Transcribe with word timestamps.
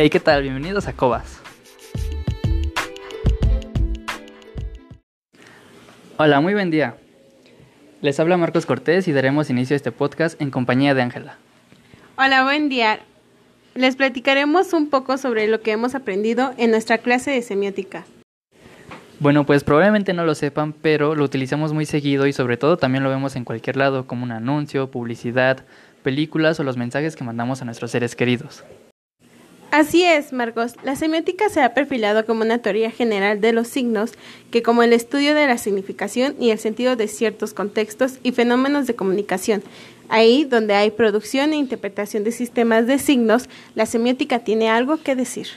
Hey, 0.00 0.10
¿qué 0.10 0.20
tal? 0.20 0.42
Bienvenidos 0.42 0.86
a 0.86 0.92
Cobas. 0.92 1.40
Hola, 6.18 6.40
muy 6.40 6.54
buen 6.54 6.70
día. 6.70 6.94
Les 8.00 8.20
habla 8.20 8.36
Marcos 8.36 8.64
Cortés 8.64 9.08
y 9.08 9.12
daremos 9.12 9.50
inicio 9.50 9.74
a 9.74 9.78
este 9.78 9.90
podcast 9.90 10.40
en 10.40 10.52
compañía 10.52 10.94
de 10.94 11.02
Ángela. 11.02 11.36
Hola, 12.16 12.44
buen 12.44 12.68
día. 12.68 13.00
Les 13.74 13.96
platicaremos 13.96 14.72
un 14.72 14.88
poco 14.88 15.18
sobre 15.18 15.48
lo 15.48 15.62
que 15.62 15.72
hemos 15.72 15.96
aprendido 15.96 16.54
en 16.58 16.70
nuestra 16.70 16.98
clase 16.98 17.32
de 17.32 17.42
semiótica. 17.42 18.04
Bueno, 19.18 19.46
pues 19.46 19.64
probablemente 19.64 20.12
no 20.12 20.24
lo 20.24 20.36
sepan, 20.36 20.74
pero 20.74 21.16
lo 21.16 21.24
utilizamos 21.24 21.72
muy 21.72 21.86
seguido 21.86 22.28
y 22.28 22.32
sobre 22.32 22.56
todo 22.56 22.76
también 22.76 23.02
lo 23.02 23.10
vemos 23.10 23.34
en 23.34 23.44
cualquier 23.44 23.76
lado, 23.76 24.06
como 24.06 24.22
un 24.22 24.30
anuncio, 24.30 24.92
publicidad, 24.92 25.64
películas 26.04 26.60
o 26.60 26.62
los 26.62 26.76
mensajes 26.76 27.16
que 27.16 27.24
mandamos 27.24 27.62
a 27.62 27.64
nuestros 27.64 27.90
seres 27.90 28.14
queridos. 28.14 28.62
Así 29.70 30.02
es, 30.02 30.32
Marcos. 30.32 30.76
La 30.82 30.96
semiótica 30.96 31.50
se 31.50 31.60
ha 31.60 31.74
perfilado 31.74 32.24
como 32.24 32.40
una 32.40 32.56
teoría 32.56 32.90
general 32.90 33.42
de 33.42 33.52
los 33.52 33.68
signos, 33.68 34.12
que 34.50 34.62
como 34.62 34.82
el 34.82 34.94
estudio 34.94 35.34
de 35.34 35.46
la 35.46 35.58
significación 35.58 36.34
y 36.40 36.50
el 36.50 36.58
sentido 36.58 36.96
de 36.96 37.06
ciertos 37.06 37.52
contextos 37.52 38.18
y 38.22 38.32
fenómenos 38.32 38.86
de 38.86 38.96
comunicación. 38.96 39.62
Ahí 40.08 40.46
donde 40.46 40.72
hay 40.72 40.90
producción 40.90 41.52
e 41.52 41.56
interpretación 41.56 42.24
de 42.24 42.32
sistemas 42.32 42.86
de 42.86 42.98
signos, 42.98 43.50
la 43.74 43.84
semiótica 43.84 44.38
tiene 44.38 44.70
algo 44.70 45.02
que 45.02 45.14
decir. 45.14 45.48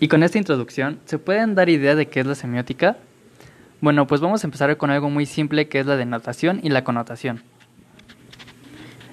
Y 0.00 0.08
con 0.08 0.22
esta 0.22 0.38
introducción, 0.38 1.00
¿se 1.04 1.18
pueden 1.18 1.54
dar 1.54 1.68
idea 1.68 1.94
de 1.94 2.06
qué 2.06 2.20
es 2.20 2.26
la 2.26 2.34
semiótica? 2.34 2.96
Bueno, 3.82 4.06
pues 4.06 4.20
vamos 4.20 4.44
a 4.44 4.46
empezar 4.46 4.76
con 4.76 4.92
algo 4.92 5.10
muy 5.10 5.26
simple 5.26 5.66
que 5.66 5.80
es 5.80 5.86
la 5.86 5.96
denotación 5.96 6.60
y 6.62 6.68
la 6.68 6.84
connotación. 6.84 7.42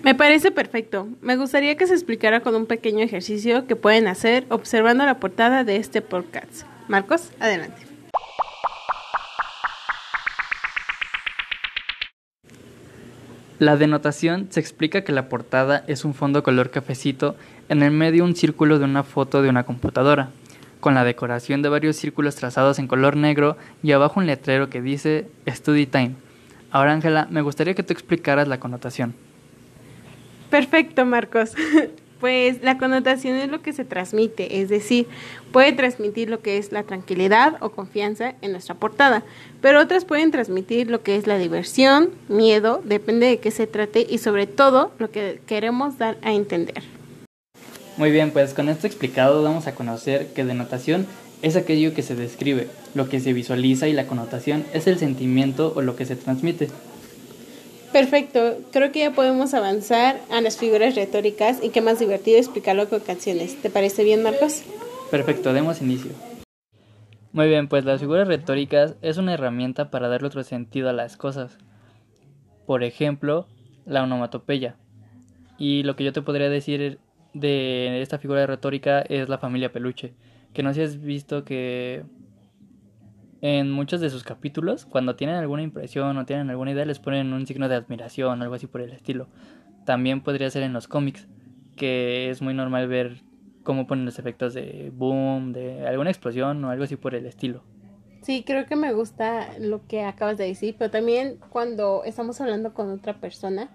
Me 0.03 0.14
parece 0.14 0.52
perfecto. 0.52 1.08
Me 1.22 1.38
gustaría 1.38 1.75
que 1.75 1.88
se 1.88 1.95
explicara 1.95 2.42
con 2.42 2.53
un 2.53 2.67
pequeño 2.67 3.03
ejercicio 3.03 3.66
que 3.66 3.75
pueden 3.75 4.08
hacer 4.08 4.45
observando 4.50 5.03
la 5.08 5.20
portada 5.20 5.64
de 5.64 5.78
este 5.78 6.03
podcast. 6.03 6.67
Marcos, 6.88 7.31
adelante. 7.40 7.81
La 13.58 13.75
denotación 13.75 14.50
se 14.52 14.59
explica 14.59 15.03
que 15.03 15.12
la 15.12 15.30
portada 15.30 15.84
es 15.88 16.06
un 16.06 16.14
fondo 16.14 16.44
color 16.44 16.70
cafecito, 16.70 17.36
en 17.70 17.81
el 17.81 17.90
medio 17.90 18.23
un 18.23 18.36
círculo 18.36 18.78
de 18.78 18.86
una 18.86 19.02
foto 19.02 19.42
de 19.42 19.50
una 19.50 19.64
computadora 19.64 20.30
con 20.80 20.95
la 20.95 21.03
decoración 21.03 21.61
de 21.61 21.69
varios 21.69 21.95
círculos 21.95 22.35
trazados 22.35 22.80
en 22.80 22.88
color 22.88 23.16
negro 23.16 23.58
y 23.83 23.91
abajo 23.91 24.19
un 24.19 24.27
letrero 24.27 24.69
que 24.69 24.81
dice 24.81 25.27
Study 25.47 25.85
Time. 25.85 26.16
Ahora 26.72 26.94
Ángela, 26.94 27.27
me 27.30 27.41
gustaría 27.41 27.73
que 27.73 27.83
tú 27.83 27.94
explicaras 27.94 28.47
la 28.47 28.59
connotación. 28.59 29.13
Perfecto, 30.50 31.05
Marcos. 31.05 31.55
Pues 32.19 32.61
la 32.61 32.77
connotación 32.77 33.38
es 33.38 33.50
lo 33.50 33.61
que 33.61 33.72
se 33.72 33.85
transmite, 33.85 34.59
es 34.59 34.67
decir, 34.67 35.07
puede 35.53 35.72
transmitir 35.72 36.30
lo 36.30 36.41
que 36.41 36.57
es 36.57 36.73
la 36.73 36.83
tranquilidad 36.83 37.55
o 37.61 37.69
confianza 37.69 38.35
en 38.41 38.52
nuestra 38.52 38.75
portada, 38.75 39.23
pero 39.61 39.80
otras 39.80 40.03
pueden 40.03 40.30
transmitir 40.30 40.91
lo 40.91 41.02
que 41.02 41.16
es 41.16 41.27
la 41.27 41.38
diversión, 41.38 42.09
miedo, 42.27 42.81
depende 42.83 43.27
de 43.27 43.39
qué 43.39 43.52
se 43.52 43.67
trate 43.67 44.05
y 44.09 44.17
sobre 44.17 44.47
todo 44.47 44.91
lo 45.00 45.11
que 45.11 45.39
queremos 45.47 45.97
dar 45.97 46.17
a 46.22 46.33
entender. 46.33 46.83
Muy 48.00 48.11
bien, 48.11 48.31
pues 48.31 48.53
con 48.53 48.69
esto 48.69 48.88
explicado 48.88 49.44
vamos 49.44 49.67
a 49.67 49.75
conocer 49.75 50.28
que 50.28 50.45
denotación 50.45 51.05
es 51.42 51.58
aquello 51.58 51.94
que 51.94 52.02
se 52.02 52.16
describe, 52.16 52.69
lo 52.94 53.09
que 53.09 53.19
se 53.19 53.33
visualiza 53.33 53.89
y 53.89 53.94
la 53.94 54.08
connotación 54.08 54.64
es 54.73 54.88
el 54.88 54.97
sentimiento 54.97 55.73
o 55.75 55.81
lo 55.81 55.97
que 55.97 56.06
se 56.06 56.16
transmite. 56.16 56.69
Perfecto, 57.91 58.57
creo 58.72 58.94
que 58.94 59.00
ya 59.00 59.12
podemos 59.12 59.53
avanzar 59.53 60.22
a 60.31 60.40
las 60.40 60.56
figuras 60.56 60.96
retóricas 60.96 61.57
y 61.62 61.72
qué 61.72 61.81
más 61.81 62.00
divertido 62.00 62.38
explicarlo 62.38 62.88
con 62.88 63.01
canciones. 63.01 63.62
¿Te 63.62 63.69
parece 63.69 64.06
bien, 64.06 64.24
Marcos? 64.24 64.63
Perfecto, 65.12 65.51
demos 65.51 65.81
inicio. 65.81 66.12
Muy 67.34 67.50
bien, 67.50 67.68
pues 67.68 67.84
las 67.84 68.00
figuras 68.00 68.29
retóricas 68.29 68.95
es 69.01 69.18
una 69.18 69.34
herramienta 69.34 69.91
para 69.91 70.07
darle 70.07 70.28
otro 70.28 70.45
sentido 70.45 70.88
a 70.88 70.94
las 70.94 71.18
cosas. 71.18 71.57
Por 72.66 72.85
ejemplo, 72.85 73.45
la 73.85 74.03
onomatopeya. 74.03 74.78
Y 75.57 75.84
lo 75.84 75.97
que 75.97 76.06
yo 76.06 76.13
te 76.13 76.22
podría 76.22 76.50
decir 76.50 76.97
de 77.34 78.01
esta 78.01 78.17
figura 78.17 78.41
de 78.41 78.47
retórica 78.47 79.01
es 79.01 79.29
la 79.29 79.38
familia 79.38 79.72
Peluche. 79.72 80.13
Que 80.53 80.63
no 80.63 80.73
sé 80.73 80.88
si 80.88 80.95
has 80.95 81.01
visto 81.01 81.44
que 81.44 82.03
en 83.41 83.72
muchos 83.72 84.01
de 84.01 84.09
sus 84.09 84.23
capítulos, 84.23 84.85
cuando 84.85 85.16
tienen 85.16 85.38
alguna 85.38 85.62
impresión 85.62 86.18
o 86.18 86.25
tienen 86.25 86.50
alguna 86.50 86.72
idea, 86.72 86.85
les 86.85 87.00
ponen 87.00 87.31
un 87.34 87.47
signo 87.47 87.69
de 87.69 87.75
admiración 87.75 88.41
algo 88.41 88.56
así 88.56 88.68
por 88.68 88.81
el 88.81 88.91
estilo. 88.91 89.28
También 89.85 90.22
podría 90.22 90.50
ser 90.50 90.63
en 90.63 90.73
los 90.73 90.88
cómics, 90.88 91.28
que 91.78 92.29
es 92.29 92.41
muy 92.41 92.53
normal 92.53 92.88
ver 92.88 93.22
cómo 93.63 93.88
ponen 93.88 94.06
los 94.06 94.19
efectos 94.19 94.53
de 94.53 94.91
boom, 94.94 95.53
de 95.53 95.88
alguna 95.88 96.09
explosión 96.09 96.63
o 96.66 96.69
algo 96.69 96.84
así 96.84 96.95
por 96.95 97.16
el 97.16 97.25
estilo. 97.25 97.63
Sí, 98.22 98.44
creo 98.45 98.66
que 98.66 98.75
me 98.75 98.91
gusta 98.91 99.47
lo 99.59 99.88
que 99.88 100.03
acabas 100.03 100.38
de 100.38 100.45
decir, 100.45 100.75
pero 100.78 100.91
también 100.91 101.38
cuando 101.50 102.03
estamos 102.03 102.41
hablando 102.41 102.73
con 102.73 102.89
otra 102.89 103.22
persona, 103.22 103.69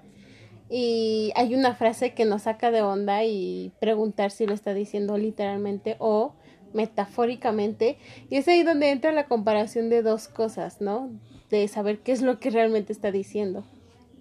y 0.70 1.32
hay 1.36 1.54
una 1.54 1.74
frase 1.74 2.14
que 2.14 2.24
nos 2.24 2.42
saca 2.42 2.70
de 2.70 2.82
onda 2.82 3.24
y 3.24 3.72
preguntar 3.80 4.30
si 4.30 4.46
lo 4.46 4.54
está 4.54 4.72
diciendo 4.72 5.18
literalmente 5.18 5.96
o 5.98 6.34
metafóricamente. 6.72 7.98
Y 8.30 8.36
es 8.36 8.48
ahí 8.48 8.62
donde 8.62 8.90
entra 8.90 9.12
la 9.12 9.26
comparación 9.26 9.90
de 9.90 10.02
dos 10.02 10.28
cosas, 10.28 10.80
¿no? 10.80 11.10
De 11.50 11.68
saber 11.68 11.98
qué 12.00 12.12
es 12.12 12.22
lo 12.22 12.40
que 12.40 12.50
realmente 12.50 12.92
está 12.92 13.12
diciendo. 13.12 13.64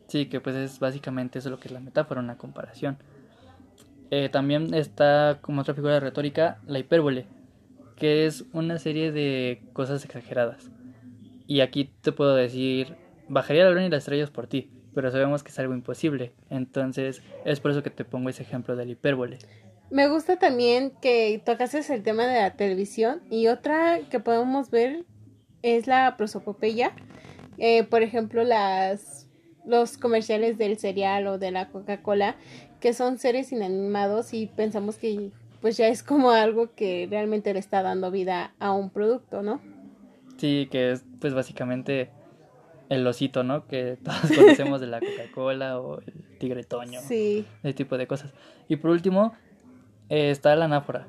Sí, 0.08 0.28
que 0.28 0.42
pues 0.42 0.56
es 0.56 0.80
básicamente 0.80 1.40
eso 1.40 1.50
lo 1.50 1.60
que 1.60 1.70
es 1.70 1.72
la 1.72 1.80
metáfora, 1.80 2.20
una 2.20 2.38
comparación. 2.38 2.98
Eh, 4.12 4.30
también 4.30 4.74
está 4.74 5.40
como 5.42 5.62
otra 5.62 5.74
figura 5.74 5.96
de 5.96 6.02
retórica 6.02 6.60
la 6.68 6.78
hipérbole, 6.78 7.26
que 7.96 8.26
es 8.28 8.46
una 8.52 8.78
serie 8.78 9.12
de 9.12 9.64
cosas 9.72 10.04
exageradas. 10.06 10.70
Y 11.48 11.62
aquí 11.62 11.90
te 12.02 12.12
puedo 12.12 12.36
decir, 12.36 12.96
bajaría 13.28 13.64
la 13.64 13.72
luna 13.72 13.88
y 13.88 13.90
las 13.90 14.04
estrellas 14.04 14.30
por 14.30 14.46
ti 14.48 14.70
pero 14.94 15.12
sabemos 15.12 15.44
que 15.44 15.50
es 15.50 15.60
algo 15.60 15.74
imposible. 15.74 16.32
Entonces 16.50 17.22
es 17.46 17.60
por 17.60 17.72
eso 17.72 17.84
que 17.84 17.90
te 17.90 18.06
pongo 18.06 18.30
ese 18.30 18.44
ejemplo 18.44 18.76
del 18.76 18.92
hipérbole. 18.92 19.40
Me 19.90 20.08
gusta 20.08 20.38
también 20.38 20.92
que 21.02 21.42
tocases 21.46 21.90
el 21.90 22.04
tema 22.04 22.26
de 22.26 22.42
la 22.42 22.56
televisión 22.56 23.22
y 23.30 23.48
otra 23.48 24.00
que 24.10 24.20
podemos 24.20 24.72
ver 24.72 25.06
es 25.62 25.88
la 25.88 26.18
prosopopeya. 26.18 26.94
Eh, 27.58 27.84
por 27.84 28.02
ejemplo, 28.02 28.44
las, 28.44 29.28
los 29.66 29.98
comerciales 29.98 30.58
del 30.58 30.78
cereal 30.78 31.28
o 31.28 31.38
de 31.38 31.52
la 31.52 31.70
Coca-Cola, 31.70 32.36
que 32.80 32.94
son 32.94 33.18
seres 33.18 33.52
inanimados 33.52 34.34
y 34.34 34.48
pensamos 34.48 34.98
que 34.98 35.32
pues 35.62 35.78
ya 35.78 35.88
es 35.88 36.04
como 36.04 36.32
algo 36.32 36.74
que 36.76 37.08
realmente 37.10 37.54
le 37.54 37.60
está 37.60 37.82
dando 37.84 38.12
vida 38.12 38.54
a 38.60 38.74
un 38.74 38.90
producto, 38.90 39.44
¿no? 39.44 39.62
Sí, 40.38 40.68
que 40.70 40.92
es 40.92 41.06
pues 41.22 41.34
básicamente 41.34 42.10
el 42.94 43.06
osito, 43.06 43.44
¿no? 43.44 43.68
Que 43.68 43.98
todos 44.04 44.20
conocemos 44.36 44.82
de 44.82 44.88
la 44.88 45.00
Coca-Cola 45.00 45.80
o 45.80 46.00
el 46.00 46.38
tigre 46.40 46.64
toño. 46.64 47.00
Sí. 47.02 47.46
Ese 47.64 47.74
tipo 47.74 47.98
de 47.98 48.08
cosas. 48.08 48.34
Y 48.68 48.78
por 48.78 48.92
último, 48.92 49.34
eh, 50.10 50.30
está 50.30 50.56
la 50.56 50.66
anáfora, 50.66 51.08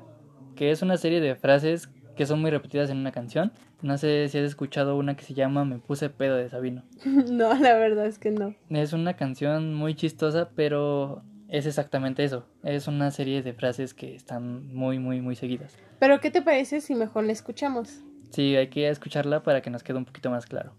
que 0.55 0.71
es 0.71 0.81
una 0.81 0.97
serie 0.97 1.21
de 1.21 1.35
frases 1.35 1.89
que 2.15 2.25
son 2.25 2.41
muy 2.41 2.51
repetidas 2.51 2.89
en 2.89 2.97
una 2.97 3.11
canción. 3.11 3.51
No 3.81 3.97
sé 3.97 4.29
si 4.29 4.37
has 4.37 4.45
escuchado 4.45 4.97
una 4.97 5.15
que 5.15 5.23
se 5.23 5.33
llama 5.33 5.65
Me 5.65 5.79
puse 5.79 6.09
pedo 6.09 6.35
de 6.37 6.49
Sabino. 6.49 6.83
No, 7.31 7.53
la 7.53 7.75
verdad 7.75 8.05
es 8.05 8.19
que 8.19 8.31
no. 8.31 8.55
Es 8.69 8.93
una 8.93 9.15
canción 9.15 9.73
muy 9.73 9.95
chistosa, 9.95 10.49
pero 10.55 11.23
es 11.49 11.65
exactamente 11.65 12.23
eso. 12.23 12.45
Es 12.63 12.87
una 12.87 13.11
serie 13.11 13.43
de 13.43 13.53
frases 13.53 13.93
que 13.93 14.15
están 14.15 14.73
muy, 14.73 14.99
muy, 14.99 15.21
muy 15.21 15.35
seguidas. 15.35 15.77
Pero 15.99 16.19
¿qué 16.19 16.31
te 16.31 16.41
parece 16.41 16.81
si 16.81 16.95
mejor 16.95 17.25
la 17.25 17.33
escuchamos? 17.33 18.01
Sí, 18.31 18.55
hay 18.55 18.69
que 18.69 18.89
escucharla 18.89 19.43
para 19.43 19.61
que 19.61 19.69
nos 19.69 19.83
quede 19.83 19.97
un 19.97 20.05
poquito 20.05 20.29
más 20.29 20.45
claro 20.45 20.73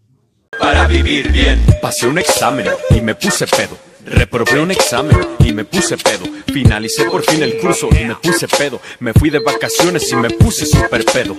para 0.66 0.88
vivir 0.88 1.30
bien. 1.30 1.64
Pasé 1.80 2.08
un 2.08 2.18
examen 2.18 2.66
y 2.90 3.00
me 3.00 3.14
puse 3.14 3.46
pedo. 3.46 3.78
Reprobé 4.04 4.58
un 4.58 4.72
examen 4.72 5.16
y 5.38 5.52
me 5.52 5.64
puse 5.64 5.96
pedo. 5.96 6.24
Finalicé 6.52 7.04
por 7.04 7.22
fin 7.22 7.40
el 7.40 7.58
curso 7.58 7.88
y 7.92 8.04
me 8.04 8.16
puse 8.16 8.48
pedo. 8.48 8.80
Me 8.98 9.12
fui 9.12 9.30
de 9.30 9.38
vacaciones 9.38 10.10
y 10.10 10.16
me 10.16 10.28
puse 10.30 10.66
super 10.66 11.04
pedo. 11.04 11.36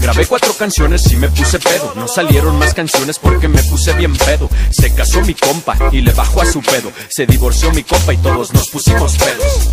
Grabé 0.00 0.24
cuatro 0.24 0.54
canciones 0.54 1.12
y 1.12 1.16
me 1.16 1.28
puse 1.28 1.58
pedo. 1.58 1.92
No 1.94 2.08
salieron 2.08 2.58
más 2.58 2.72
canciones 2.72 3.18
porque 3.18 3.48
me 3.48 3.62
puse 3.64 3.92
bien 3.92 4.16
pedo. 4.16 4.48
Se 4.70 4.94
casó 4.94 5.20
mi 5.20 5.34
compa 5.34 5.76
y 5.92 6.00
le 6.00 6.12
bajó 6.12 6.40
a 6.40 6.46
su 6.46 6.62
pedo. 6.62 6.90
Se 7.10 7.26
divorció 7.26 7.70
mi 7.72 7.82
compa 7.82 8.14
y 8.14 8.16
todos 8.16 8.54
nos 8.54 8.70
pusimos 8.70 9.18
pedos. 9.18 9.72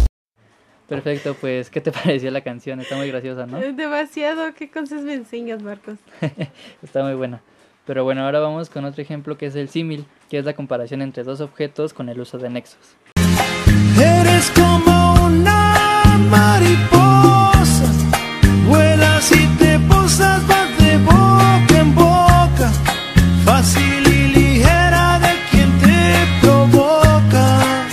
Perfecto, 0.90 1.34
pues, 1.40 1.70
¿qué 1.70 1.80
te 1.80 1.92
pareció 1.94 2.30
la 2.30 2.42
canción? 2.42 2.82
Está 2.82 2.98
muy 2.98 3.08
graciosa, 3.08 3.46
¿no? 3.46 3.60
Demasiado. 3.60 4.54
¿Qué 4.54 4.70
cosas 4.70 5.04
me 5.04 5.14
enseñas, 5.14 5.62
Marcos? 5.64 5.98
Está 6.84 7.04
muy 7.04 7.14
buena. 7.14 7.42
Pero 7.88 8.04
bueno, 8.04 8.26
ahora 8.26 8.42
vamos 8.42 8.70
con 8.70 8.84
otro 8.84 9.02
ejemplo 9.02 9.38
que 9.38 9.46
es 9.46 9.56
el 9.56 9.70
símil, 9.70 10.06
que 10.30 10.38
es 10.38 10.44
la 10.44 10.54
comparación 10.54 11.02
entre 11.02 11.24
dos 11.24 11.40
objetos 11.40 11.94
con 11.94 12.10
el 12.10 12.20
uso 12.20 12.38
de 12.38 12.50
nexos. 12.50 12.98
Eres 13.98 14.52
como 14.52 15.14
una 15.26 16.04
mariposa, 16.30 17.86
te 19.58 19.80
posas, 19.88 20.46
de 20.80 20.98
boca 20.98 21.80
en 21.80 21.96
boca, 21.96 22.70
fácil 23.46 24.06
y 24.06 24.28
ligera 24.34 25.20
de 25.20 25.34
quien 25.50 25.72
te 25.80 26.26
provoca. 26.42 27.88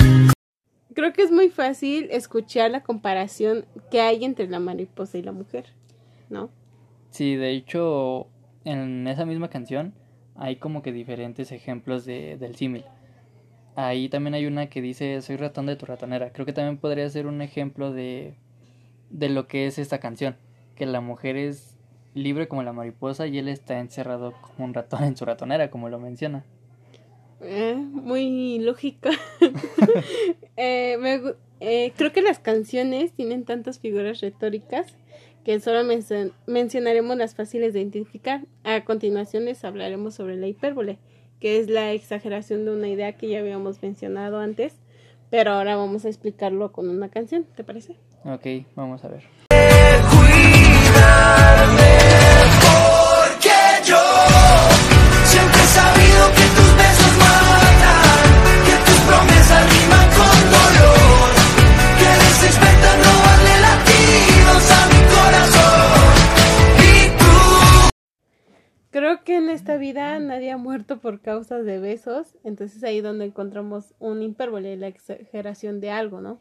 Creo 0.93 1.13
que 1.13 1.23
es 1.23 1.31
muy 1.31 1.51
fácil 1.51 2.09
escuchar 2.11 2.73
la 2.73 2.83
comparación 2.83 3.65
que 3.93 4.01
hay 4.01 4.25
entre 4.25 4.49
la 4.49 4.59
mariposa 4.59 5.19
y 5.19 5.23
la 5.23 5.31
mujer, 5.31 5.67
¿no? 6.31 6.51
Sí, 7.11 7.37
de 7.37 7.53
hecho, 7.53 8.27
en 8.65 9.07
esa 9.07 9.25
misma 9.25 9.49
canción 9.49 9.95
hay 10.37 10.57
como 10.57 10.83
que 10.83 10.93
diferentes 10.93 11.53
ejemplos 11.53 12.05
de, 12.05 12.37
del 12.39 12.57
símil. 12.57 12.85
Ahí 13.77 14.09
también 14.09 14.35
hay 14.35 14.47
una 14.47 14.69
que 14.69 14.81
dice 14.81 15.21
soy 15.23 15.37
ratón 15.37 15.67
de 15.67 15.77
tu 15.77 15.87
ratonera. 15.87 16.31
Creo 16.33 16.47
que 16.47 16.53
también 16.53 16.79
podría 16.79 17.09
ser 17.09 17.27
un 17.27 17.43
ejemplo 17.43 17.93
de, 17.93 18.35
de 19.11 19.29
lo 19.29 19.47
que 19.49 19.67
es 19.67 19.79
esta 19.79 19.99
canción. 19.99 20.37
Que 20.77 20.87
la 20.87 21.01
mujer 21.01 21.37
es 21.37 21.77
libre 22.15 22.49
como 22.49 22.63
la 22.63 22.73
mariposa 22.73 23.27
y 23.27 23.39
él 23.39 23.49
está 23.49 23.79
encerrado 23.81 24.33
como 24.41 24.65
un 24.67 24.75
ratón 24.75 25.05
en 25.05 25.17
su 25.17 25.25
ratonera, 25.25 25.71
como 25.71 25.89
lo 25.89 25.99
menciona. 25.99 26.45
Eh, 27.41 27.75
muy 27.77 28.59
lógica. 28.61 29.11
Eh, 30.57 30.97
me 31.01 31.21
eh, 31.59 31.93
creo 31.97 32.13
que 32.13 32.23
las 32.23 32.39
canciones 32.39 33.13
tienen 33.13 33.45
tantas 33.45 33.81
figuras 33.81 34.21
retóricas 34.21 34.95
que 35.45 35.61
solo 35.61 35.83
menc- 35.85 36.33
mencionaremos 36.47 37.17
las 37.17 37.35
fáciles 37.35 37.73
de 37.73 37.81
identificar. 37.81 38.41
A 38.65 38.85
continuación 38.85 39.45
les 39.45 39.65
hablaremos 39.65 40.15
sobre 40.15 40.37
la 40.37 40.47
hipérbole, 40.47 40.99
que 41.41 41.59
es 41.61 41.69
la 41.69 41.93
exageración 41.93 42.65
de 42.65 42.71
una 42.73 42.89
idea 42.89 43.13
que 43.17 43.29
ya 43.29 43.41
habíamos 43.41 43.83
mencionado 43.83 44.39
antes, 44.41 44.75
pero 45.31 45.53
ahora 45.53 45.77
vamos 45.77 46.05
a 46.05 46.09
explicarlo 46.09 46.73
con 46.73 46.89
una 46.89 47.09
canción, 47.11 47.45
¿te 47.57 47.65
parece? 47.65 47.97
Ok, 48.25 48.67
vamos 48.75 49.05
a 49.05 49.09
ver. 49.09 49.25
Que 69.25 69.37
en 69.37 69.49
esta 69.49 69.77
vida 69.77 70.19
nadie 70.21 70.53
ha 70.53 70.57
muerto 70.57 70.99
por 70.99 71.21
causas 71.21 71.65
de 71.65 71.79
besos, 71.79 72.37
entonces 72.45 72.85
ahí 72.85 73.01
donde 73.01 73.25
encontramos 73.25 73.95
un 73.99 74.23
hipérbole, 74.23 74.77
la 74.77 74.89
exageración 74.89 75.81
de 75.81 75.91
algo, 75.91 76.21
¿no? 76.21 76.41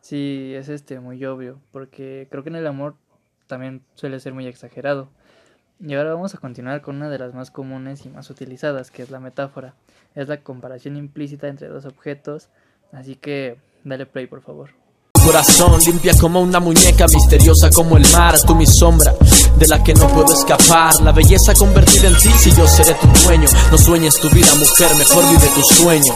Sí, 0.00 0.52
es 0.54 0.68
este 0.68 1.00
muy 1.00 1.24
obvio, 1.24 1.60
porque 1.72 2.28
creo 2.30 2.42
que 2.42 2.50
en 2.50 2.56
el 2.56 2.66
amor 2.66 2.96
también 3.46 3.82
suele 3.94 4.20
ser 4.20 4.34
muy 4.34 4.46
exagerado. 4.46 5.10
Y 5.80 5.94
ahora 5.94 6.14
vamos 6.14 6.34
a 6.34 6.38
continuar 6.38 6.82
con 6.82 6.96
una 6.96 7.08
de 7.08 7.18
las 7.18 7.34
más 7.34 7.50
comunes 7.50 8.04
y 8.04 8.08
más 8.08 8.30
utilizadas, 8.30 8.90
que 8.90 9.02
es 9.02 9.10
la 9.10 9.20
metáfora. 9.20 9.74
Es 10.14 10.28
la 10.28 10.42
comparación 10.42 10.96
implícita 10.96 11.48
entre 11.48 11.68
dos 11.68 11.84
objetos, 11.84 12.50
así 12.92 13.14
que 13.14 13.58
dale 13.84 14.06
play 14.06 14.26
por 14.26 14.42
favor. 14.42 14.70
Corazón 15.28 15.78
limpia 15.84 16.14
como 16.18 16.40
una 16.40 16.58
muñeca, 16.58 17.06
misteriosa 17.06 17.68
como 17.68 17.98
el 17.98 18.04
mar, 18.14 18.34
tú 18.46 18.54
mi 18.54 18.64
sombra, 18.64 19.12
de 19.58 19.68
la 19.68 19.84
que 19.84 19.92
no 19.92 20.08
puedo 20.08 20.32
escapar. 20.32 20.98
La 21.02 21.12
belleza 21.12 21.52
convertida 21.52 22.08
en 22.08 22.14
ti, 22.14 22.30
si 22.30 22.50
yo 22.50 22.66
seré 22.66 22.94
tu 22.94 23.06
dueño. 23.26 23.46
No 23.70 23.76
sueñes 23.76 24.18
tu 24.18 24.30
vida, 24.30 24.48
mujer, 24.54 24.96
mejor 24.96 25.22
vive 25.28 25.46
tu 25.54 25.60
sueño. 25.60 26.14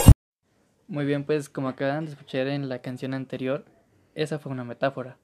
Muy 0.89 1.05
bien, 1.05 1.25
pues 1.25 1.51
como 1.51 1.69
acaban 1.69 2.07
de 2.07 2.13
escuchar 2.13 2.47
en 2.47 2.71
la 2.71 2.79
canción 2.79 3.13
anterior, 3.13 3.67
esa 4.15 4.39
fue 4.39 4.51
una 4.51 4.65
metáfora. 4.65 5.19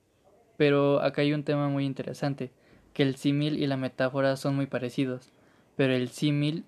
Pero 0.59 1.01
acá 1.01 1.23
hay 1.23 1.33
un 1.33 1.45
tema 1.45 1.69
muy 1.69 1.87
interesante, 1.87 2.53
que 2.93 3.03
el 3.03 3.17
símil 3.17 3.59
y 3.59 3.67
la 3.67 3.79
metáfora 3.79 4.37
son 4.37 4.55
muy 4.55 4.67
parecidos, 4.67 5.33
pero 5.77 5.95
el 5.95 6.11
símil, 6.11 6.67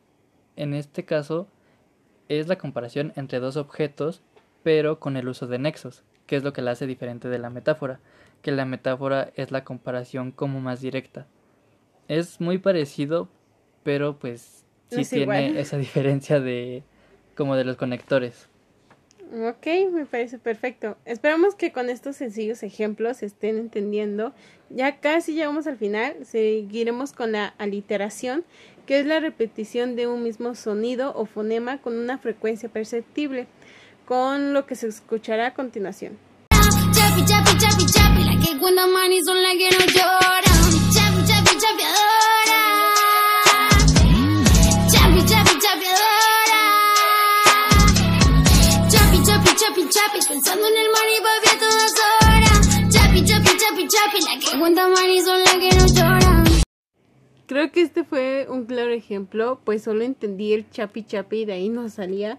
en 0.57 0.73
este 0.73 1.05
caso, 1.05 1.49
es 2.31 2.49
la 2.49 2.57
comparación 2.57 3.13
entre 3.15 3.41
dos 3.41 3.59
objetos, 3.59 4.23
pero 4.63 5.01
con 5.01 5.19
el 5.19 5.29
uso 5.29 5.47
de 5.47 5.59
nexos, 5.59 6.03
que 6.31 6.37
es 6.37 6.45
lo 6.45 6.53
que 6.53 6.63
la 6.63 6.71
hace 6.71 6.87
diferente 6.87 7.29
de 7.29 7.41
la 7.41 7.51
metáfora, 7.51 7.99
que 8.41 8.53
la 8.53 8.65
metáfora 8.65 9.33
es 9.35 9.51
la 9.51 9.65
comparación 9.65 10.31
como 10.31 10.61
más 10.61 10.81
directa. 10.81 11.27
Es 12.07 12.41
muy 12.41 12.59
parecido, 12.59 13.29
pero 13.83 14.17
pues 14.21 14.65
No 14.93 14.99
sí 14.99 15.01
es 15.03 15.09
tiene 15.11 15.23
igual. 15.25 15.57
esa 15.57 15.77
diferencia 15.77 16.39
de 16.39 16.85
como 17.37 17.57
de 17.57 17.65
los 17.65 17.77
conectores. 17.77 18.49
Ok, 19.45 19.67
me 19.93 20.07
parece 20.07 20.39
perfecto. 20.39 20.97
Esperamos 21.05 21.57
que 21.57 21.73
con 21.73 21.91
estos 21.91 22.15
sencillos 22.15 22.63
ejemplos 22.63 23.25
estén 23.25 23.59
entendiendo. 23.59 24.33
Ya 24.69 25.01
casi 25.01 25.35
llegamos 25.35 25.67
al 25.67 25.79
final. 25.79 26.15
Seguiremos 26.25 27.13
con 27.13 27.33
la 27.33 27.55
aliteración, 27.59 28.45
que 28.87 29.01
es 29.01 29.07
la 29.07 29.19
repetición 29.19 29.97
de 29.97 30.07
un 30.07 30.23
mismo 30.23 30.55
sonido 30.55 31.13
o 31.17 31.27
fonema 31.27 31.79
con 31.79 31.97
una 31.99 32.19
frecuencia 32.19 32.69
perceptible, 32.69 33.49
con 34.11 34.55
lo 34.55 34.67
que 34.67 34.75
se 34.75 34.89
escuchará 34.89 35.47
a 35.47 35.55
continuación. 35.55 36.19
Pensando 50.29 50.67
en 50.67 50.77
el 50.77 50.87
money 50.91 51.19
papi 51.23 51.49
a 51.49 51.59
todas 51.59 51.95
horas. 52.21 52.93
Chapi, 52.93 53.25
chapi, 53.25 53.51
chapi, 53.57 53.89
chapi, 53.89 54.21
la 54.23 54.39
que 54.39 54.59
cuenta 54.59 54.89
money 54.89 55.21
son 55.21 55.41
las 55.41 55.55
que 55.55 55.71
no 55.77 55.87
lloran. 55.87 56.45
Creo 57.47 57.73
que 57.73 57.83
este 57.83 58.05
fue 58.05 58.47
un 58.49 58.67
claro 58.67 58.93
ejemplo, 58.93 59.61
pues 59.65 59.83
solo 59.83 60.03
entendí 60.03 60.53
el 60.53 60.69
chapi 60.71 61.05
chapi 61.05 61.43
y 61.43 61.45
de 61.45 61.53
ahí 61.55 61.69
no 61.69 61.89
salía. 61.89 62.39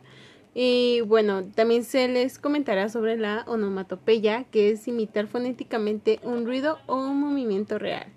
Y 0.53 1.01
bueno, 1.01 1.43
también 1.55 1.85
se 1.85 2.07
les 2.07 2.37
comentará 2.37 2.89
sobre 2.89 3.17
la 3.17 3.43
onomatopeya, 3.47 4.43
que 4.45 4.71
es 4.71 4.87
imitar 4.87 5.27
fonéticamente 5.27 6.19
un 6.23 6.45
ruido 6.45 6.79
o 6.87 6.95
un 6.97 7.19
movimiento 7.19 7.79
real. 7.79 8.07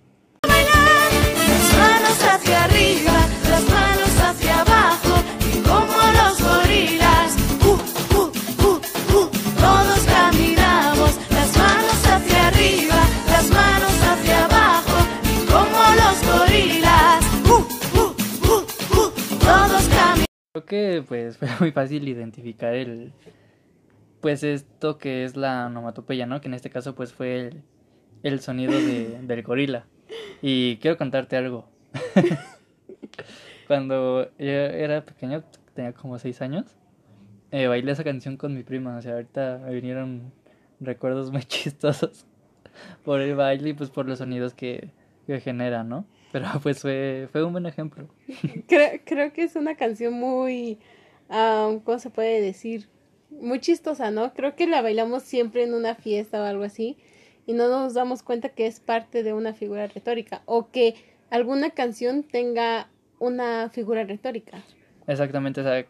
Pues 21.05 21.39
fue 21.39 21.49
muy 21.61 21.73
fácil 21.73 22.07
identificar 22.09 22.75
el 22.75 23.13
pues 24.21 24.43
esto 24.43 24.97
que 24.97 25.25
es 25.25 25.37
la 25.37 25.67
onomatopeya, 25.67 26.25
¿no? 26.25 26.41
Que 26.41 26.49
en 26.49 26.55
este 26.55 26.71
caso 26.71 26.95
pues 26.95 27.13
fue 27.13 27.41
el, 27.41 27.63
el 28.23 28.41
sonido 28.41 28.73
de, 28.73 29.21
del 29.23 29.43
gorila. 29.43 29.85
Y 30.41 30.79
quiero 30.79 30.97
contarte 30.97 31.37
algo. 31.37 31.69
Cuando 33.67 34.25
yo 34.39 34.47
era 34.47 35.05
pequeño, 35.05 35.45
tenía 35.75 35.93
como 35.93 36.19
seis 36.19 36.41
años, 36.41 36.77
eh, 37.51 37.67
bailé 37.67 37.93
esa 37.93 38.03
canción 38.03 38.37
con 38.37 38.55
mi 38.55 38.63
prima. 38.63 38.97
O 38.97 39.03
sea, 39.03 39.13
ahorita 39.13 39.61
me 39.65 39.75
vinieron 39.75 40.33
recuerdos 40.81 41.31
muy 41.31 41.43
chistosos 41.45 42.27
por 43.05 43.21
el 43.21 43.37
baile 43.37 43.71
y 43.71 43.75
pues 43.75 43.91
por 43.91 44.07
los 44.07 44.19
sonidos 44.19 44.55
que, 44.55 44.91
que 45.27 45.41
genera, 45.41 45.85
¿no? 45.85 46.07
Pero 46.33 46.47
pues 46.63 46.81
fue, 46.81 47.29
fue 47.33 47.45
un 47.45 47.53
buen 47.53 47.67
ejemplo. 47.67 48.09
Creo, 48.67 49.01
creo 49.05 49.33
que 49.33 49.43
es 49.43 49.57
una 49.57 49.77
canción 49.77 50.15
muy, 50.15 50.79
ah, 51.31 51.77
¿cómo 51.85 51.99
se 51.99 52.11
puede 52.11 52.41
decir? 52.41 52.89
Muy 53.31 53.61
chistosa, 53.61 54.11
¿no? 54.11 54.33
Creo 54.35 54.55
que 54.55 54.67
la 54.67 54.83
bailamos 54.83 55.23
siempre 55.23 55.65
en 55.65 55.75
una 55.75 55.95
fiesta 55.95 56.41
o 56.41 56.45
algo 56.45 56.65
así 56.65 56.97
y 57.47 57.53
no 57.53 57.69
nos 57.69 57.95
damos 57.95 58.23
cuenta 58.23 58.49
que 58.49 58.67
es 58.67 58.81
parte 58.81 59.23
de 59.23 59.33
una 59.33 59.55
figura 59.55 59.87
retórica 59.87 60.43
o 60.47 60.71
que 60.71 60.95
alguna 61.31 61.71
canción 61.71 62.23
tenga 62.23 62.89
una 63.19 63.71
figura 63.71 64.05
retórica. 64.05 64.63
Exactamente, 65.07 65.61
o 65.61 65.65
sea, 65.65 65.85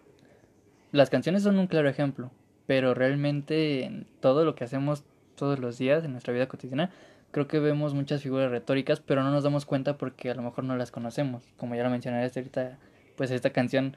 las 0.92 1.10
canciones 1.10 1.42
son 1.42 1.58
un 1.58 1.66
claro 1.66 1.88
ejemplo, 1.88 2.30
pero 2.66 2.94
realmente 2.94 3.84
en 3.84 4.06
todo 4.20 4.44
lo 4.44 4.54
que 4.54 4.64
hacemos 4.64 5.04
todos 5.36 5.58
los 5.58 5.78
días 5.78 6.04
en 6.04 6.12
nuestra 6.12 6.32
vida 6.32 6.48
cotidiana, 6.48 6.90
creo 7.34 7.48
que 7.48 7.58
vemos 7.58 7.94
muchas 7.94 8.22
figuras 8.22 8.48
retóricas, 8.52 9.00
pero 9.00 9.24
no 9.24 9.32
nos 9.32 9.42
damos 9.42 9.66
cuenta 9.66 9.98
porque 9.98 10.30
a 10.30 10.34
lo 10.36 10.42
mejor 10.42 10.62
no 10.62 10.76
las 10.76 10.92
conocemos. 10.92 11.42
Como 11.56 11.74
ya 11.74 11.82
lo 11.82 11.90
mencionaste 11.90 12.38
ahorita, 12.38 12.78
pues 13.16 13.32
esta 13.32 13.50
canción 13.50 13.96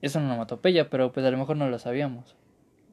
es 0.00 0.14
una 0.14 0.24
onomatopeya, 0.24 0.88
pero 0.88 1.12
pues 1.12 1.26
a 1.26 1.30
lo 1.30 1.36
mejor 1.36 1.58
no 1.58 1.68
lo 1.68 1.78
sabíamos. 1.78 2.36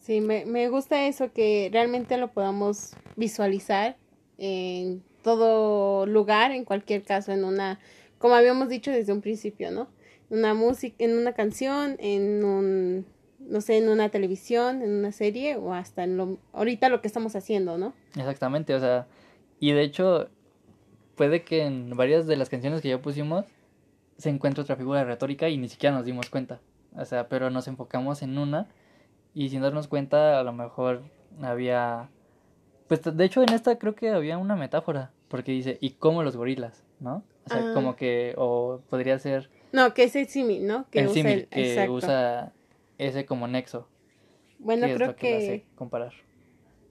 Sí, 0.01 0.19
me, 0.19 0.45
me 0.45 0.67
gusta 0.67 1.07
eso, 1.07 1.31
que 1.31 1.69
realmente 1.71 2.17
lo 2.17 2.27
podamos 2.33 2.97
visualizar 3.15 3.95
en 4.37 5.03
todo 5.23 6.05
lugar, 6.05 6.51
en 6.51 6.65
cualquier 6.65 7.03
caso, 7.03 7.31
en 7.31 7.45
una, 7.45 7.79
como 8.17 8.35
habíamos 8.35 8.67
dicho 8.67 8.91
desde 8.91 9.13
un 9.13 9.21
principio, 9.21 9.71
¿no? 9.71 9.87
Una 10.29 10.53
música, 10.53 10.97
en 10.99 11.17
una 11.17 11.31
canción, 11.31 11.95
en 11.99 12.43
un, 12.43 13.05
no 13.39 13.61
sé, 13.61 13.77
en 13.77 13.87
una 13.87 14.09
televisión, 14.09 14.81
en 14.81 14.91
una 14.91 15.13
serie 15.13 15.55
o 15.55 15.73
hasta 15.73 16.03
en 16.03 16.17
lo, 16.17 16.39
ahorita 16.51 16.89
lo 16.89 16.99
que 16.99 17.07
estamos 17.07 17.37
haciendo, 17.37 17.77
¿no? 17.77 17.93
Exactamente, 18.17 18.75
o 18.75 18.81
sea, 18.81 19.07
y 19.59 19.71
de 19.71 19.81
hecho 19.81 20.29
puede 21.15 21.43
que 21.43 21.63
en 21.65 21.89
varias 21.95 22.27
de 22.27 22.35
las 22.37 22.49
canciones 22.49 22.81
que 22.81 22.89
ya 22.89 23.01
pusimos 23.01 23.45
se 24.17 24.29
encuentre 24.29 24.61
otra 24.63 24.75
figura 24.75 25.03
retórica 25.03 25.49
y 25.49 25.57
ni 25.57 25.67
siquiera 25.69 25.95
nos 25.95 26.05
dimos 26.05 26.29
cuenta. 26.29 26.59
O 26.95 27.05
sea, 27.05 27.27
pero 27.29 27.49
nos 27.49 27.67
enfocamos 27.67 28.21
en 28.21 28.37
una 28.37 28.67
y 29.33 29.49
sin 29.49 29.61
darnos 29.61 29.87
cuenta 29.87 30.39
a 30.39 30.43
lo 30.43 30.53
mejor 30.53 31.03
había 31.41 32.09
Pues 32.87 33.01
de 33.03 33.25
hecho 33.25 33.43
en 33.43 33.49
esta 33.53 33.77
creo 33.77 33.93
que 33.95 34.09
había 34.09 34.37
una 34.37 34.55
metáfora, 34.55 35.11
porque 35.27 35.51
dice, 35.51 35.77
y 35.81 35.91
como 35.91 36.23
los 36.23 36.37
gorilas, 36.37 36.83
¿no? 36.99 37.23
O 37.45 37.49
sea, 37.49 37.59
Ah. 37.59 37.71
como 37.73 37.95
que, 37.95 38.33
o 38.37 38.81
podría 38.89 39.19
ser 39.19 39.49
No, 39.73 39.93
que 39.93 40.03
es 40.03 40.15
el 40.15 40.27
símil, 40.27 40.65
¿no? 40.65 40.85
Que 40.89 40.99
el 41.01 41.09
símil 41.09 41.47
que 41.49 41.71
exacto. 41.73 41.93
usa 41.93 42.53
ese 42.97 43.25
como 43.25 43.47
nexo, 43.47 43.87
Bueno, 44.59 44.85
que 44.85 44.91
es 44.93 44.97
creo 44.97 45.07
lo 45.09 45.15
que, 45.15 45.31
lo 45.33 45.37
que, 45.39 45.43
hace 45.45 45.65
comparar. 45.75 46.13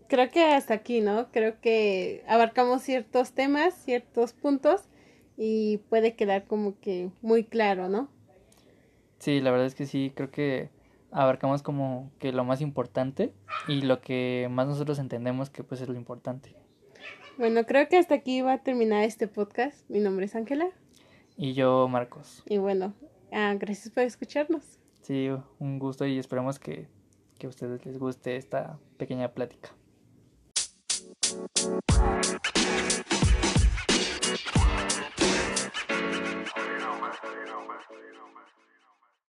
Creo 0.09 0.31
que 0.31 0.45
hasta 0.45 0.75
aquí, 0.75 1.01
¿no? 1.01 1.31
Creo 1.31 1.61
que 1.61 2.25
abarcamos 2.27 2.83
ciertos 2.83 3.33
temas, 3.33 3.75
ciertos 3.75 4.33
puntos 4.33 4.89
y 5.37 5.79
puede 5.89 6.15
quedar 6.15 6.45
como 6.45 6.79
que 6.81 7.11
muy 7.23 7.45
claro, 7.45 7.89
¿no? 7.89 8.09
Sí, 9.19 9.41
la 9.41 9.51
verdad 9.51 9.67
es 9.67 9.75
que 9.75 9.87
sí, 9.87 10.13
creo 10.15 10.31
que 10.31 10.71
abarcamos 11.11 11.63
como 11.63 12.11
que 12.19 12.33
lo 12.33 12.45
más 12.45 12.61
importante 12.61 13.33
y 13.69 13.83
lo 13.83 14.01
que 14.01 14.49
más 14.51 14.67
nosotros 14.67 14.99
entendemos 14.99 15.51
que 15.51 15.65
pues 15.65 15.81
es 15.81 15.89
lo 15.89 15.95
importante. 15.97 16.55
Bueno, 17.39 17.65
creo 17.65 17.89
que 17.89 17.99
hasta 17.99 18.15
aquí 18.15 18.41
va 18.41 18.55
a 18.55 18.63
terminar 18.63 19.05
este 19.05 19.29
podcast. 19.29 19.89
Mi 19.91 20.01
nombre 20.01 20.25
es 20.25 20.35
Ángela 20.35 20.69
Y 21.37 21.53
yo, 21.53 21.87
Marcos, 21.89 22.43
y 22.47 22.59
bueno, 22.59 22.95
ah, 23.33 23.55
gracias 23.59 23.91
por 23.93 24.05
escucharnos. 24.05 24.79
sí, 25.03 25.29
un 25.59 25.79
gusto 25.79 26.07
y 26.07 26.19
esperamos 26.19 26.59
que, 26.59 26.87
que 27.39 27.47
a 27.47 27.51
ustedes 27.51 27.85
les 27.87 27.99
guste 27.99 28.37
esta 28.37 28.79
pequeña 28.97 29.33
plática. 29.33 29.71
Bye. 31.33 32.36